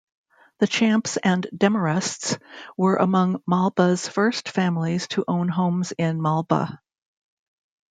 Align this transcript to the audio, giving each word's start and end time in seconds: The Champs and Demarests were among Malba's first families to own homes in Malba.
The 0.57 0.65
Champs 0.65 1.17
and 1.17 1.45
Demarests 1.55 2.39
were 2.75 2.95
among 2.95 3.43
Malba's 3.47 4.07
first 4.09 4.49
families 4.49 5.07
to 5.09 5.23
own 5.27 5.47
homes 5.47 5.91
in 5.91 6.17
Malba. 6.19 6.79